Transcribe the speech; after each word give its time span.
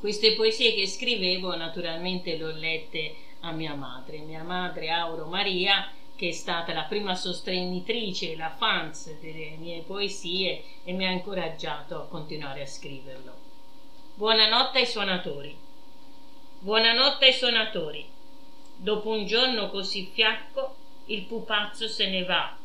Queste 0.00 0.34
poesie 0.34 0.74
che 0.74 0.86
scrivevo 0.86 1.56
naturalmente 1.56 2.36
le 2.36 2.44
ho 2.44 2.52
lette 2.52 3.16
a 3.40 3.50
mia 3.50 3.74
madre, 3.74 4.18
mia 4.18 4.44
madre 4.44 4.90
Auro 4.90 5.26
Maria, 5.26 5.90
che 6.14 6.28
è 6.28 6.30
stata 6.30 6.72
la 6.72 6.84
prima 6.84 7.16
sostenitrice, 7.16 8.36
la 8.36 8.54
fans 8.56 9.18
delle 9.18 9.56
mie 9.58 9.82
poesie 9.82 10.62
e 10.84 10.92
mi 10.92 11.04
ha 11.04 11.10
incoraggiato 11.10 11.96
a 11.96 12.06
continuare 12.06 12.62
a 12.62 12.66
scriverlo. 12.66 13.32
Buonanotte 14.14 14.78
ai 14.78 14.86
suonatori. 14.86 15.56
Buonanotte 16.60 17.24
ai 17.24 17.32
suonatori. 17.32 18.08
Dopo 18.76 19.10
un 19.10 19.26
giorno 19.26 19.68
così 19.68 20.08
fiacco, 20.12 20.76
il 21.06 21.22
pupazzo 21.22 21.88
se 21.88 22.08
ne 22.08 22.22
va, 22.22 22.56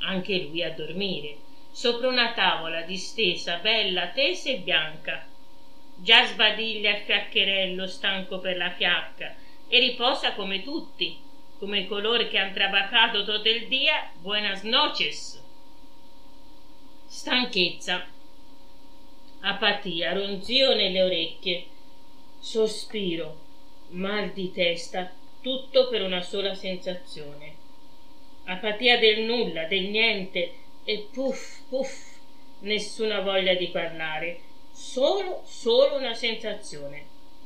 anche 0.00 0.38
lui 0.40 0.64
a 0.64 0.74
dormire, 0.74 1.36
sopra 1.70 2.08
una 2.08 2.32
tavola 2.32 2.82
distesa, 2.82 3.58
bella, 3.58 4.08
tesa 4.08 4.50
e 4.50 4.58
bianca 4.58 5.28
già 6.02 6.24
sbadiglia 6.26 6.96
il 6.96 7.02
fiaccherello 7.02 7.86
stanco 7.86 8.38
per 8.38 8.56
la 8.56 8.70
fiacca 8.70 9.34
e 9.68 9.78
riposa 9.78 10.32
come 10.34 10.62
tutti, 10.62 11.18
come 11.58 11.86
coloro 11.86 12.26
che 12.26 12.38
han 12.38 12.52
trabajato 12.52 13.24
tutto 13.24 13.48
il 13.48 13.68
dia, 13.68 14.10
buenas 14.18 14.62
noches. 14.62 15.42
Stanchezza, 17.06 18.06
apatia, 19.40 20.12
ronzio 20.12 20.74
nelle 20.74 21.02
orecchie, 21.02 21.66
sospiro, 22.38 23.38
mal 23.90 24.30
di 24.30 24.50
testa, 24.52 25.12
tutto 25.42 25.88
per 25.88 26.02
una 26.02 26.22
sola 26.22 26.54
sensazione. 26.54 27.56
Apatia 28.44 28.98
del 28.98 29.24
nulla, 29.24 29.64
del 29.64 29.84
niente 29.84 30.54
e 30.84 31.08
puff, 31.12 31.60
puff, 31.68 32.16
nessuna 32.60 33.20
voglia 33.20 33.54
di 33.54 33.68
parlare 33.68 34.48
solo, 34.80 35.42
solo 35.44 35.96
una 35.96 36.14
sensazione. 36.14 37.04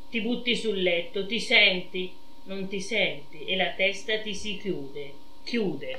Ti 0.09 0.21
butti 0.21 0.55
sul 0.55 0.81
letto, 0.81 1.27
ti 1.27 1.41
senti, 1.41 2.13
non 2.45 2.69
ti 2.69 2.81
senti 2.81 3.45
e 3.45 3.57
la 3.57 3.73
testa 3.73 4.21
ti 4.21 4.35
si 4.35 4.57
chiude, 4.57 5.13
chiude. 5.43 5.99